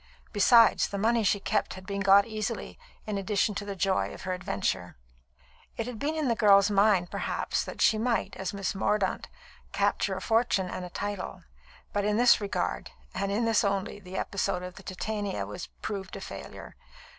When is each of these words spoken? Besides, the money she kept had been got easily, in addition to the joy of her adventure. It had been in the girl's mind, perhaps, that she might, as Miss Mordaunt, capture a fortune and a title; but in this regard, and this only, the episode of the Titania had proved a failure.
Besides, 0.33 0.87
the 0.87 0.97
money 0.97 1.23
she 1.23 1.39
kept 1.39 1.75
had 1.75 1.85
been 1.85 1.99
got 2.01 2.25
easily, 2.25 2.79
in 3.05 3.19
addition 3.19 3.53
to 3.53 3.65
the 3.65 3.75
joy 3.75 4.11
of 4.15 4.23
her 4.23 4.33
adventure. 4.33 4.95
It 5.77 5.85
had 5.85 5.99
been 5.99 6.15
in 6.15 6.27
the 6.27 6.33
girl's 6.35 6.71
mind, 6.71 7.11
perhaps, 7.11 7.63
that 7.65 7.83
she 7.83 7.99
might, 7.99 8.35
as 8.37 8.51
Miss 8.51 8.73
Mordaunt, 8.73 9.27
capture 9.73 10.15
a 10.15 10.21
fortune 10.21 10.71
and 10.71 10.83
a 10.83 10.89
title; 10.89 11.43
but 11.93 12.03
in 12.03 12.17
this 12.17 12.41
regard, 12.41 12.89
and 13.13 13.29
this 13.47 13.63
only, 13.63 13.99
the 13.99 14.17
episode 14.17 14.63
of 14.63 14.73
the 14.73 14.81
Titania 14.81 15.45
had 15.45 15.67
proved 15.83 16.15
a 16.15 16.21
failure. 16.21 16.75